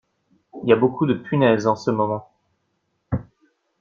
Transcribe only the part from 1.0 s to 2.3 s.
de punaises en ce moment.